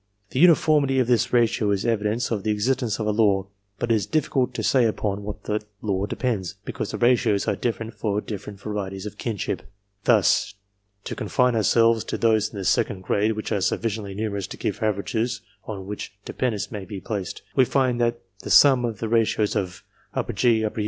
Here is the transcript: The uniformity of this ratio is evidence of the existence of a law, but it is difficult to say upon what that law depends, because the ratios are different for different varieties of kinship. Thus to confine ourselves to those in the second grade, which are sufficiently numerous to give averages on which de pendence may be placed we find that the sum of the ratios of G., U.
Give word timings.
The 0.31 0.39
uniformity 0.39 0.97
of 0.97 1.05
this 1.05 1.31
ratio 1.31 1.69
is 1.69 1.85
evidence 1.85 2.31
of 2.31 2.41
the 2.41 2.49
existence 2.49 2.97
of 2.99 3.05
a 3.05 3.11
law, 3.11 3.45
but 3.77 3.91
it 3.91 3.93
is 3.93 4.07
difficult 4.07 4.51
to 4.55 4.63
say 4.63 4.85
upon 4.85 5.21
what 5.21 5.43
that 5.43 5.63
law 5.83 6.07
depends, 6.07 6.55
because 6.65 6.89
the 6.89 6.97
ratios 6.97 7.47
are 7.47 7.55
different 7.55 7.93
for 7.93 8.19
different 8.19 8.59
varieties 8.59 9.05
of 9.05 9.19
kinship. 9.19 9.61
Thus 10.05 10.55
to 11.03 11.13
confine 11.13 11.53
ourselves 11.55 12.03
to 12.05 12.17
those 12.17 12.49
in 12.51 12.57
the 12.57 12.65
second 12.65 13.03
grade, 13.03 13.33
which 13.33 13.51
are 13.51 13.61
sufficiently 13.61 14.15
numerous 14.15 14.47
to 14.47 14.57
give 14.57 14.81
averages 14.81 15.41
on 15.65 15.85
which 15.85 16.11
de 16.25 16.33
pendence 16.33 16.71
may 16.71 16.83
be 16.83 16.99
placed 16.99 17.43
we 17.55 17.63
find 17.63 18.01
that 18.01 18.19
the 18.39 18.49
sum 18.49 18.85
of 18.85 19.01
the 19.01 19.07
ratios 19.07 19.55
of 19.55 19.83
G., 20.33 20.61
U. 20.61 20.71